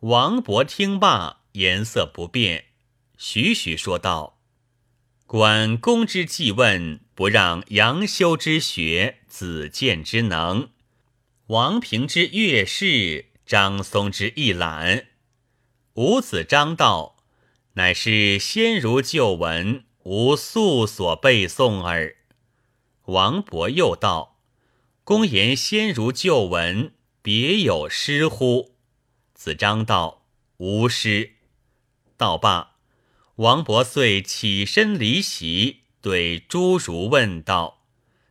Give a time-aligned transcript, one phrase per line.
[0.00, 2.66] 王勃听罢，颜色不变，
[3.16, 4.38] 徐徐说道
[5.24, 10.68] ：“管公之既问，不让杨修之学，子建之能，
[11.46, 15.06] 王平之乐事，张松之一览。
[15.94, 17.16] 吾子张道，
[17.72, 22.16] 乃是先儒旧文，无素所背诵耳。”
[23.06, 24.42] 王勃又道
[25.04, 26.92] ：“公言先儒旧文，
[27.22, 28.75] 别有诗乎？”
[29.46, 30.24] 子张道
[30.58, 31.34] ：“无诗。”
[32.18, 32.72] 道罢，
[33.36, 37.84] 王勃遂起身离席，对诸儒问道：“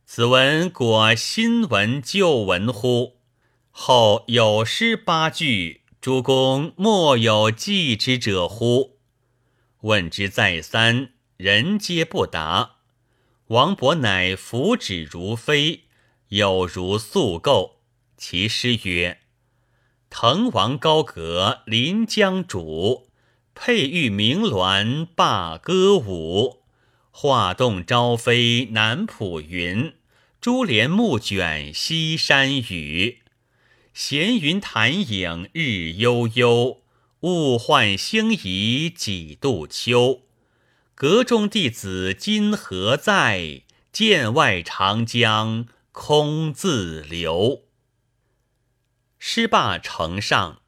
[0.06, 3.14] 此文果新文旧文乎？
[3.72, 8.98] 后有诗八句，诸公莫有记之者乎？”
[9.84, 12.80] 问之再三，人皆不答。
[13.48, 15.84] 王勃乃伏指如飞，
[16.28, 17.78] 有如素构，
[18.18, 19.22] 其诗曰。
[20.18, 23.04] 滕王高阁临江渚，
[23.54, 26.62] 佩玉鸣鸾罢歌舞。
[27.12, 29.94] 画栋朝飞南浦云，
[30.40, 33.24] 珠帘暮卷西山雨。
[33.94, 36.78] 闲云潭影日悠悠，
[37.20, 40.22] 物换星移几度秋。
[40.96, 43.64] 阁中弟子今何在？
[43.92, 47.65] 剑外长江空自流。
[49.28, 50.62] 失罢城上，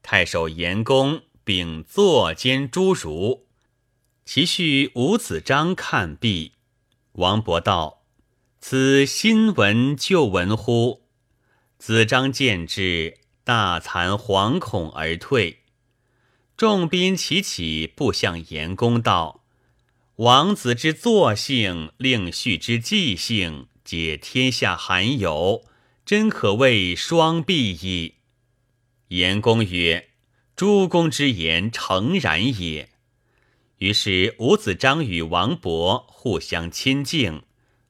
[0.00, 3.48] 太守严公秉坐监诸儒。
[4.24, 6.52] 其婿吴子章看毕，
[7.14, 8.04] 王勃道
[8.62, 11.02] ：“此新闻旧闻乎？”
[11.78, 15.64] 子张见之，大惭惶恐而退。
[16.56, 19.44] 众宾齐起，步向严公道
[20.22, 25.64] ：“王子之作性，令婿之记性，皆天下罕有。”
[26.06, 28.14] 真可谓双璧矣。
[29.08, 30.10] 严公曰
[30.54, 32.90] ：“诸公之言诚然也。”
[33.78, 37.42] 于是伍子章与王勃互相亲敬，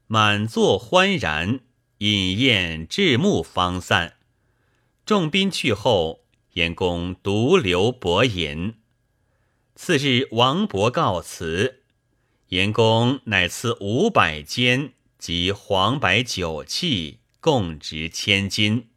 [0.06, 1.60] 满座欢然，
[1.99, 4.15] 饮宴至暮方散。
[5.05, 6.25] 众宾去后，
[6.55, 8.76] 严公独留伯饮。
[9.75, 11.82] 次日，王勃告辞，
[12.49, 17.19] 严公乃赐五百间及黄白酒器。
[17.41, 18.89] 共值千金，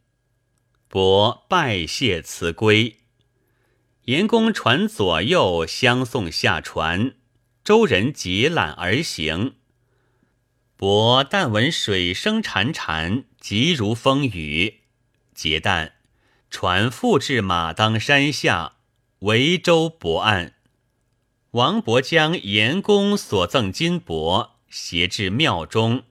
[0.88, 2.96] 伯拜谢辞归。
[4.04, 7.14] 严公传左右相送下船，
[7.62, 9.54] 舟人结缆而行。
[10.76, 14.80] 伯但闻水声潺潺，急如风雨。
[15.34, 15.92] 结旦，
[16.50, 18.76] 船复至马当山下，
[19.20, 20.54] 围舟泊岸。
[21.52, 26.04] 王伯将严公所赠金帛携至庙中。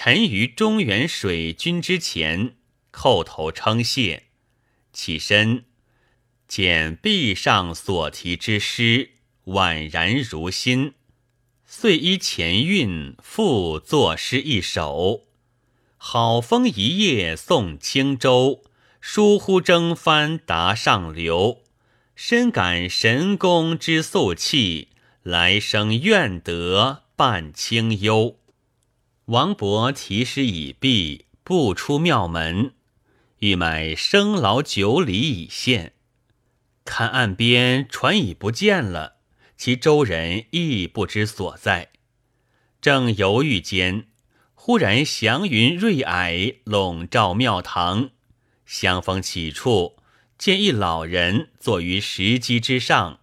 [0.00, 2.54] 沉于中原水军之前，
[2.92, 4.26] 叩头称谢，
[4.92, 5.64] 起身，
[6.46, 9.10] 见壁上所题之诗，
[9.46, 10.94] 宛然如新，
[11.66, 15.24] 遂依前韵复作诗一首
[15.98, 18.62] ：“好风一夜送轻舟，
[19.00, 21.64] 疏忽征帆达上流。
[22.14, 24.90] 深感神功之素气，
[25.24, 28.37] 来生愿得伴清幽。”
[29.28, 32.72] 王勃题诗已毕，不出庙门，
[33.40, 35.92] 欲买生劳酒礼以献。
[36.86, 39.16] 看岸边船已不见了，
[39.54, 41.90] 其舟人亦不知所在。
[42.80, 44.06] 正犹豫间，
[44.54, 48.08] 忽然祥云瑞霭笼罩庙堂，
[48.64, 49.96] 香风起处，
[50.38, 53.20] 见一老人坐于石基之上，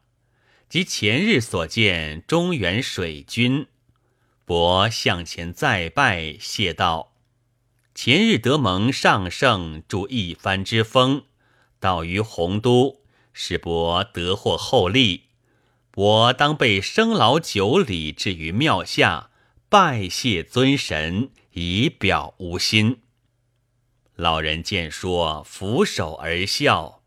[0.69, 3.65] 即前日所见中原水军。
[4.45, 7.13] 伯向前再拜，谢道
[7.95, 11.23] ：“前日得蒙上圣助一番之风，
[11.79, 13.01] 到于洪都，
[13.33, 15.23] 使伯得获厚利。
[15.89, 19.31] 伯当备生老酒礼置于庙下，
[19.67, 23.01] 拜谢尊神，以表吾心。”
[24.15, 27.01] 老人见说，俯首而笑：“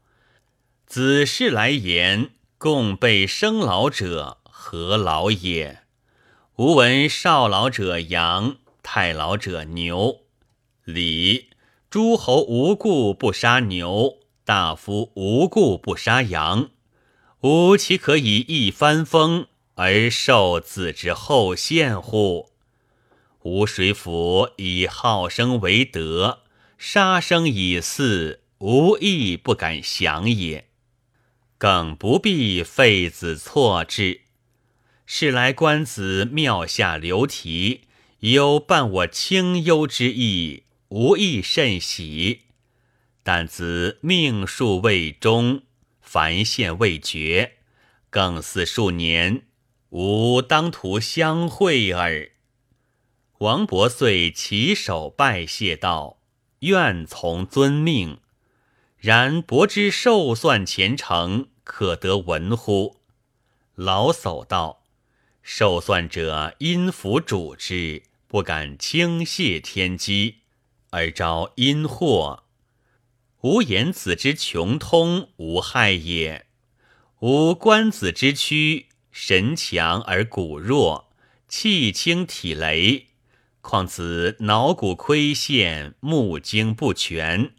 [0.87, 5.85] 子事来言，共备生老者，何老也？”
[6.59, 10.23] 吾闻少老者羊，太老者牛。
[10.83, 11.51] 礼
[11.89, 16.71] 诸侯无故不杀牛，大夫无故不杀羊。
[17.43, 19.47] 吾岂可以一番风
[19.77, 22.51] 而受子之后献乎？
[23.43, 26.41] 吾水府以好生为德，
[26.77, 30.67] 杀生以祀，无亦不敢降也。
[31.57, 34.23] 更不必废子错之。
[35.11, 37.81] 是来观子庙下留题，
[38.19, 42.43] 有伴我清幽之意，无亦甚喜。
[43.23, 45.63] 但子命数未终，
[46.03, 47.55] 凡县未绝，
[48.11, 49.47] 更似数年，
[49.89, 52.33] 吾当图相会耳。
[53.39, 56.19] 王伯遂起手拜谢道
[56.61, 58.19] ：“愿从遵命。
[58.99, 62.99] 然伯之寿算前程，可得闻乎？”
[63.75, 64.83] 老叟道
[65.51, 70.41] ：“受算者因福主之，不敢轻泄天机，
[70.91, 72.45] 而招因祸。
[73.41, 76.45] 吾言子之穷通无害也。
[77.21, 81.11] 吾观子之躯，神强而骨弱，
[81.49, 83.05] 气轻体羸。”
[83.63, 87.55] 况子脑骨亏陷，目睛不全。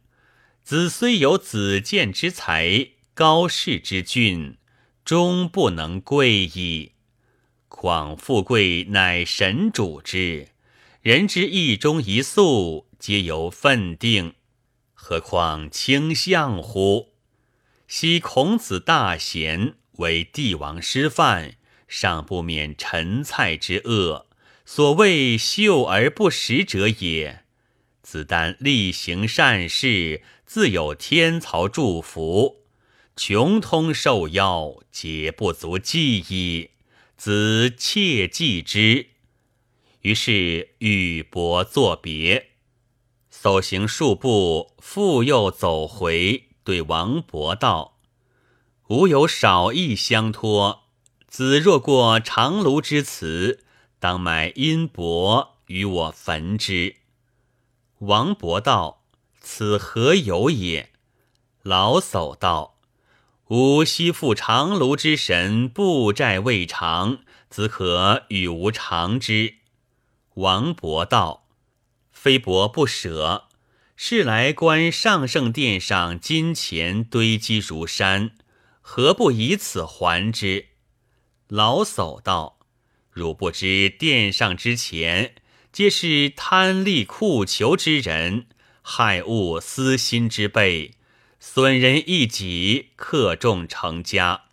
[0.61, 4.57] 子虽有子建之才，高士之俊，
[5.03, 6.91] 终不能贵矣。
[7.69, 10.49] 况富贵乃神主之，
[11.01, 14.33] 人之一中一粟，皆由分定，
[14.93, 17.13] 何况卿相乎？
[17.87, 21.53] 昔孔子大贤，为帝王师范，
[21.87, 24.27] 尚不免陈蔡之恶。
[24.65, 27.45] 所谓秀而不实者也。
[28.01, 32.63] 子丹力行善事，自有天曹祝福，
[33.15, 36.71] 穷通受邀，皆不足计矣。
[37.19, 39.07] 子切记之。
[40.03, 42.51] 于是与伯作别，
[43.29, 47.99] 走行数步，复又走回，对王勃道
[48.87, 50.83] ：“吾有少意相托，
[51.27, 53.65] 子若过长卢之辞。”
[53.99, 56.95] 当买阴帛与我焚之。
[57.97, 59.03] 王勃道
[59.41, 60.93] ：“此何有也？”
[61.63, 62.77] 老叟道
[63.49, 67.19] ：“吾昔负长卢之神，布债未偿，
[67.49, 69.55] 子可与吾偿之。”
[70.35, 71.47] 王勃道
[72.13, 73.47] ：“非伯不舍，
[73.95, 78.31] 是来观上圣殿上金钱堆积如山，
[78.81, 80.67] 何不以此还之？”
[81.49, 82.59] 老叟道。
[83.11, 85.33] 汝不知殿上之钱，
[85.73, 88.45] 皆是贪利酷求之人，
[88.83, 90.91] 害物私心之辈，
[91.41, 94.43] 损人益己，克众成家，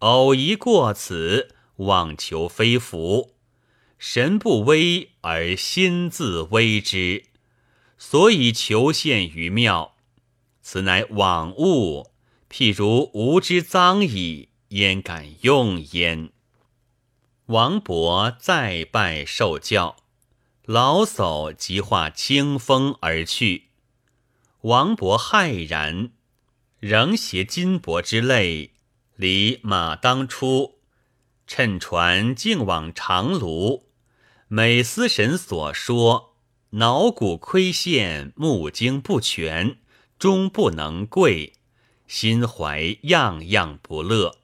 [0.00, 3.36] 偶一过此，妄求非福，
[3.98, 7.24] 神不威而心自威之，
[7.96, 9.96] 所以求陷于庙。
[10.60, 12.10] 此乃枉物，
[12.50, 16.30] 譬如吾之赃矣，焉敢用焉？
[17.46, 19.96] 王勃再拜受教，
[20.66, 23.69] 老叟即化清风而去。
[24.62, 26.10] 王勃骇然，
[26.78, 28.72] 仍携金帛之泪，
[29.16, 30.78] 离马当初，
[31.46, 33.86] 乘船径往长芦。
[34.48, 36.34] 每思神所说，
[36.70, 39.78] 脑骨亏陷，目睛不全，
[40.18, 41.54] 终不能跪，
[42.06, 44.36] 心怀样样不乐。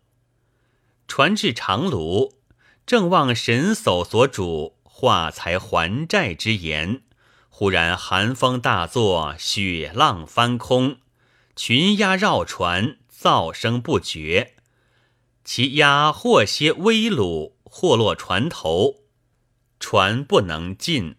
[1.07, 2.37] 船至长芦。
[2.87, 7.03] 正望神叟所主化财还债之言，
[7.59, 10.99] 忽然寒风大作，雪浪翻空，
[11.57, 14.57] 群鸦绕船，噪声不绝。
[15.43, 18.97] 其鸦或些微鲁，或落船头，
[19.81, 21.17] 船不能进，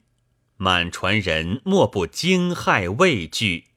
[0.57, 3.69] 满船人莫不惊骇畏惧。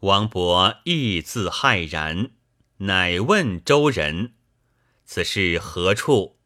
[0.00, 2.32] 王勃亦自骇然，
[2.80, 4.34] 乃问周人
[5.06, 6.36] ：“此是何处？”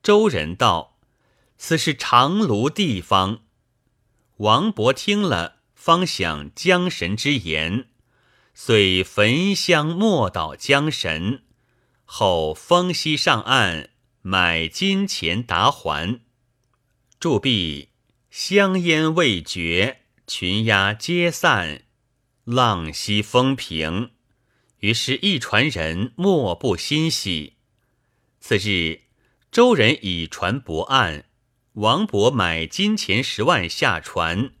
[0.00, 1.00] 周人道
[1.58, 3.40] ：“此是长芦地方。”
[4.38, 7.86] 王勃听了，方想江神之言，
[8.54, 11.44] 遂焚香默祷江神，
[12.04, 13.90] 后风息上岸，
[14.22, 16.20] 买金钱答还。
[17.20, 17.90] 铸币，
[18.30, 21.82] 香烟未绝，群鸦皆散，
[22.44, 24.10] 浪息风平。
[24.80, 27.54] 于是，一船人莫不欣喜。
[28.40, 29.02] 次日。
[29.52, 31.26] 周人以船泊岸，
[31.74, 34.52] 王勃买金钱十万下船，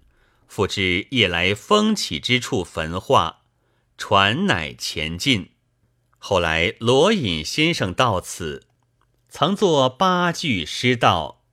[0.48, 3.42] 复至夜来风起之处焚化，
[3.96, 5.50] 船乃前进。
[6.18, 8.66] 后来罗隐先生到此，
[9.28, 11.44] 曾作八句诗道：“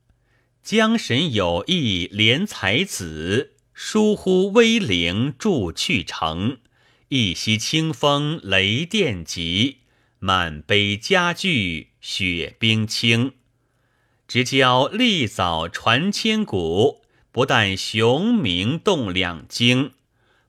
[0.63, 6.57] 江神有意怜才子，疏忽威灵助去程。
[7.09, 9.77] 一夕清风雷电急。”
[10.23, 13.33] 满杯佳句雪冰清，
[14.31, 17.01] 直教力早传千古。
[17.33, 19.91] 不但雄名动两京，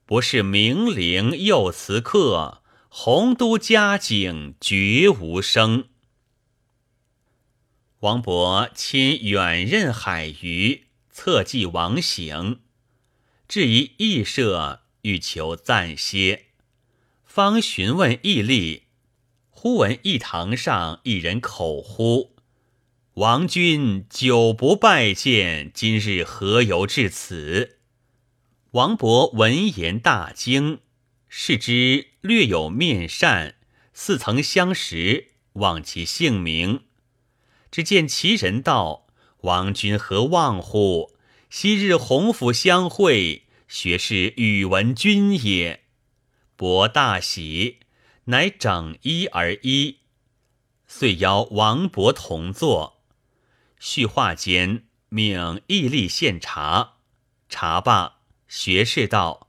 [0.07, 5.89] 不是名伶又词客，洪都佳景绝无声。
[7.99, 12.61] 王勃亲远任海虞，策骑王行，
[13.49, 16.45] 至于驿舍，欲求暂歇，
[17.25, 18.83] 方询问驿吏。
[19.51, 22.32] 忽闻一堂上一人口呼
[23.16, 27.76] ：“王君久不拜见，今日何由至此？”
[28.73, 30.81] 王勃闻言大惊，
[31.28, 33.57] 视之略有面善，
[33.92, 36.85] 似曾相识，望其姓名。
[37.71, 39.07] 只见其人道
[39.42, 41.12] ：“王君何忘乎？
[41.50, 45.83] 昔日洪府相会，学士宇文君也。”
[46.57, 47.81] 伯大喜。
[48.26, 49.99] 乃整衣而衣，
[50.87, 53.01] 遂邀王勃同坐。
[53.85, 56.99] 叙话间，命义吏献茶。
[57.49, 59.49] 茶罢，学士道：“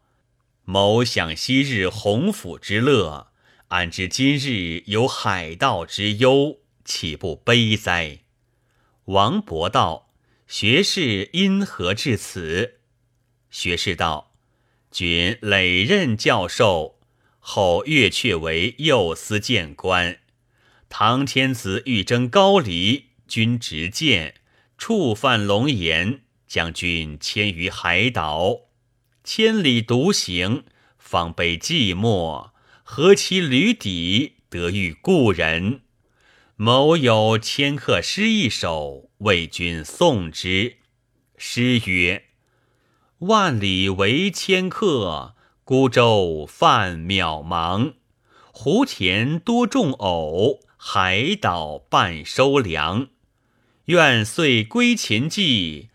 [0.66, 3.28] 某想昔日鸿府之乐，
[3.68, 6.58] 安知今日有海盗之忧？
[6.84, 8.22] 岂不悲哉？”
[9.06, 10.10] 王勃道
[10.50, 12.80] ：“学士因何至此？”
[13.52, 14.32] 学士道
[14.90, 16.98] ：“君累任教授。”
[17.40, 20.18] 后越却为右司谏官，
[20.90, 24.36] 唐天子欲征高丽，君执剑，
[24.78, 28.68] 触犯龙颜，将军迁于海岛，
[29.24, 30.66] 千里独行，
[31.00, 32.52] 方悲寂寞，
[32.84, 35.82] 何其旅底，得遇故人。
[36.58, 40.78] 某有千客诗一首，为君送之。
[41.36, 42.26] 诗曰
[43.18, 45.34] ：“万里为迁客。”
[45.66, 47.94] 孤舟泛渺茫，
[48.52, 53.08] 湖田多种藕，海岛半收粮。
[53.88, 55.90] 愿遂归秦计，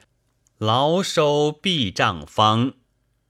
[0.59, 2.75] 劳收毕帐方。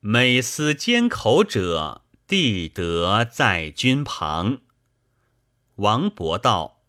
[0.00, 4.62] 每思缄口者，地得在君旁。
[5.76, 6.82] 王勃道：“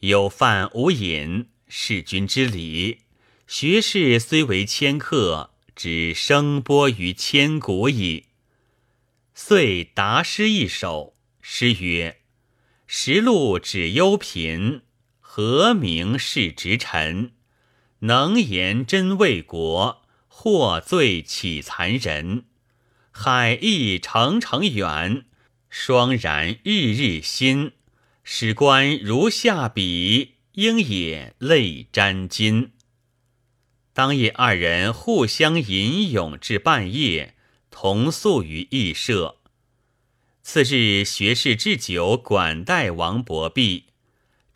[0.00, 3.00] 有饭无饮，是君之礼。
[3.46, 8.28] 学士虽为迁客，只声波于千古矣。”
[9.34, 12.22] 遂答诗一首，诗曰
[12.88, 14.80] ：“实录指忧贫，
[15.38, 17.32] 何名是直臣？
[17.98, 22.44] 能言真为国，获罪岂残人？
[23.10, 25.26] 海亦澄澄远，
[25.68, 27.72] 霜然日日新。
[28.24, 32.72] 史官如下笔，应也泪沾襟。”
[33.92, 37.34] 当夜二人互相吟咏至半夜。
[37.70, 39.36] 同宿于驿舍。
[40.42, 43.84] 次日，学士置酒管待王伯毕。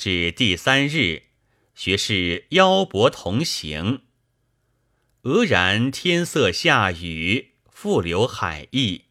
[0.00, 1.24] 至第三日，
[1.74, 4.00] 学士邀伯同行。
[5.24, 9.02] 俄然天色下雨，复留海意。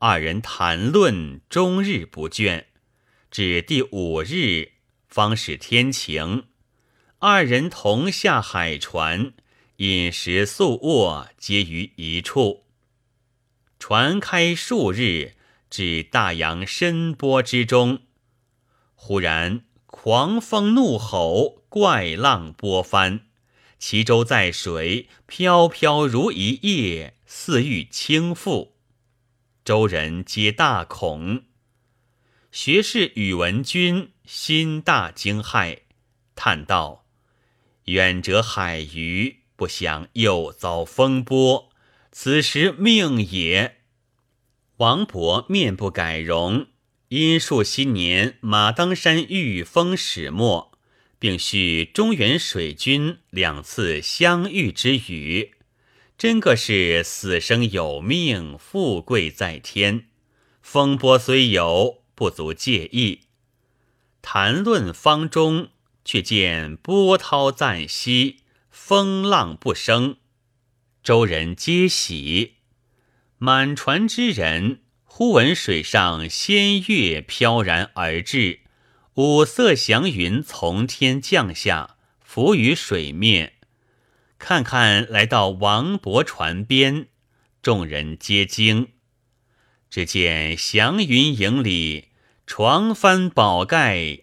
[0.00, 2.66] 二人谈论终日不倦。
[3.30, 4.72] 至第五日，
[5.08, 6.44] 方使天晴。
[7.20, 9.32] 二人同下海船，
[9.76, 12.66] 饮食宿卧皆于一处。
[13.78, 15.36] 船开数日，
[15.70, 18.00] 至大洋深波之中，
[18.94, 19.64] 忽然
[20.00, 23.22] 狂风怒吼，怪浪波翻，
[23.80, 28.74] 其舟在水，飘飘如一叶，似欲倾覆。
[29.64, 31.42] 舟人皆大恐。
[32.52, 35.80] 学士宇文君心大惊骇，
[36.36, 37.04] 叹道
[37.86, 41.70] ：“远折海鱼，不想又遭风波。”
[42.12, 43.78] 此时命也。
[44.76, 46.68] 王勃面不改容，
[47.08, 50.72] 因述昔年马当山遇风始末，
[51.18, 55.52] 并叙中原水军两次相遇之语，
[56.18, 60.08] 真个是死生有命，富贵在天。
[60.60, 63.20] 风波虽有，不足介意。
[64.20, 65.70] 谈论方中，
[66.04, 70.16] 却见波涛暂息，风浪不生。
[71.02, 72.56] 周人皆喜，
[73.38, 74.82] 满船之人
[75.18, 78.60] 忽闻水上仙乐飘然而至，
[79.14, 83.54] 五色祥云从天降下，浮于水面。
[84.38, 87.08] 看看来到王勃船边，
[87.60, 88.90] 众人皆惊。
[89.90, 92.10] 只见祥云影里，
[92.46, 94.20] 床帆宝盖，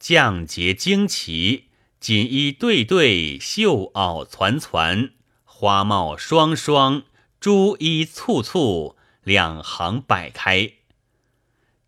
[0.00, 1.64] 降节旌旗，
[2.00, 5.10] 锦衣对对，绣袄攒攒。
[5.44, 7.02] 花帽双双，
[7.38, 8.96] 珠衣簇簇，
[9.28, 10.72] 两行摆开。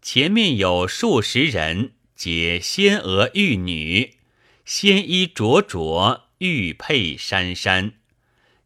[0.03, 4.19] 前面有数十人，皆仙娥玉女，
[4.67, 7.95] 仙衣灼灼，玉佩珊珊。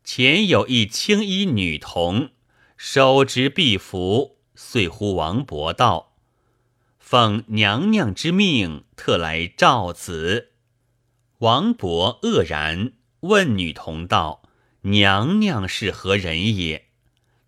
[0.03, 2.31] 前有一青衣女童，
[2.77, 6.17] 手执碧符，遂呼王勃道
[6.99, 10.51] ：“奉娘娘之命，特来召子。”
[11.39, 14.43] 王勃愕然，问女童道。
[14.81, 16.89] 娘娘是何人也？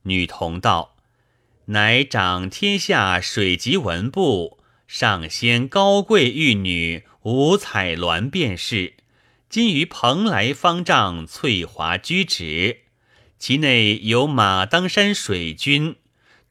[0.02, 0.94] 女童道
[1.68, 8.94] ：“乃掌天下水籍文部，上仙高贵玉女，五彩鸾便是。
[9.48, 12.82] 今于蓬莱方丈翠华居止，
[13.36, 15.96] 其内有马当山水君，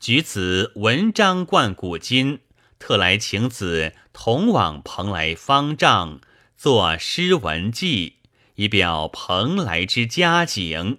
[0.01, 2.39] 举子文章贯古今，
[2.77, 6.19] 特来请子同往蓬莱方丈，
[6.57, 8.15] 作诗文记，
[8.55, 10.97] 以表蓬莱之佳景。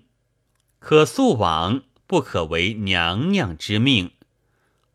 [0.78, 4.12] 可速往，不可违娘娘之命。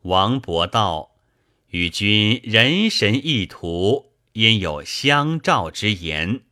[0.02, 1.10] 王伯道。
[1.68, 6.42] 与君人神意图，因有相照之言？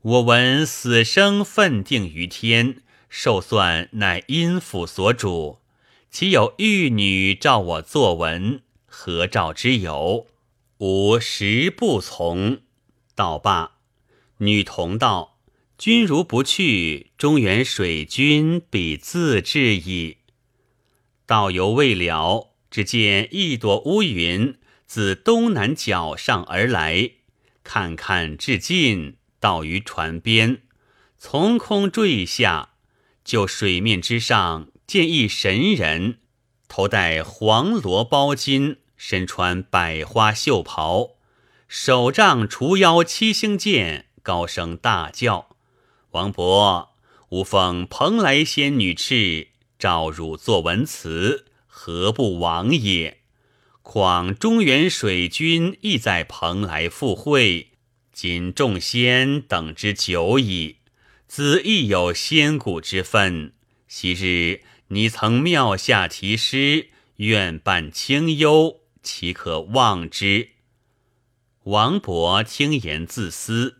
[0.00, 2.80] 我闻死生分定于天，
[3.10, 5.58] 寿算乃阴府所主，
[6.10, 8.62] 岂有玉女召我作文？
[8.86, 10.26] 何照之有？
[10.78, 12.60] 吾实不从。
[13.14, 13.72] 道罢，
[14.38, 15.36] 女童道
[15.78, 20.18] ：“君如不去，中原水军必自至矣。”
[21.24, 22.48] 道犹未了。
[22.70, 27.12] 只见一朵乌云自东南角上而来，
[27.64, 30.60] 看看至近，到于船边，
[31.16, 32.74] 从空坠下，
[33.24, 36.18] 就水面之上见一神人，
[36.68, 41.12] 头戴黄罗包巾，身穿百花绣袍，
[41.66, 45.47] 手杖除妖七星剑，高声大叫
[46.10, 46.88] ：“王勃，
[47.30, 49.48] 吾奉蓬莱仙女敕，
[49.78, 51.44] 召汝作文辞。”
[51.80, 53.18] 何不往也？
[53.82, 57.68] 况中原水君亦在蓬莱赴会，
[58.12, 60.78] 今众仙等之久矣，
[61.28, 63.52] 子亦有仙骨之分。
[63.86, 66.88] 昔日你曾庙下题诗，
[67.18, 70.48] 愿伴清幽，岂可忘之？
[71.62, 73.77] 王勃听言自私：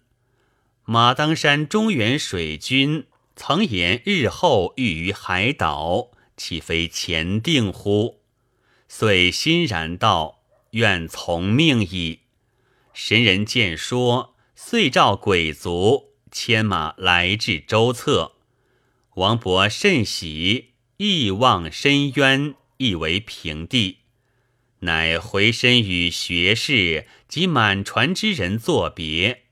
[0.91, 3.05] 马当山中原水军
[3.37, 6.13] 曾言日后遇于海岛。
[6.35, 8.23] 岂非前定乎？
[8.89, 10.41] 遂欣然道
[10.73, 12.21] ：“愿从命矣。”
[12.95, 18.37] 神人见说，遂召鬼卒牵马来至周侧。
[19.17, 23.99] 王勃甚喜，意望深渊，亦为平地，
[24.79, 29.43] 乃回身与学士及满船之人作别，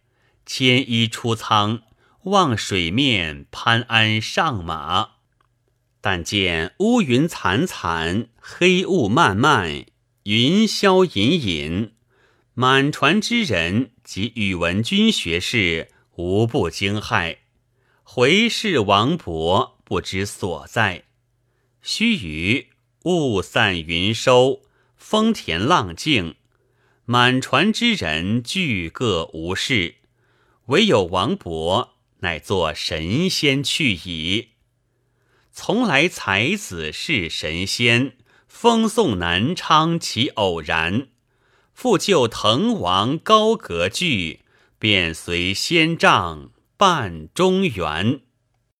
[0.46, 1.82] 牵衣出舱，
[2.22, 5.10] 望水面攀鞍上马。
[6.00, 9.84] 但见乌云惨惨，黑雾漫漫，
[10.22, 11.92] 云霄隐隐，
[12.54, 17.38] 满船之人及宇文君学士无不惊骇。
[18.04, 21.02] 回视王勃，不知所在。
[21.82, 22.66] 须臾，
[23.02, 24.62] 雾散云收，
[24.96, 26.36] 风恬浪静，
[27.04, 29.96] 满船之人俱各无事，
[30.66, 34.48] 唯有王勃，乃作神仙去矣。
[35.52, 38.16] 从来才子是神仙，
[38.48, 41.08] 风送南昌其偶然。
[41.72, 44.40] 复就滕王高阁句，
[44.78, 48.20] 便随仙仗伴中原。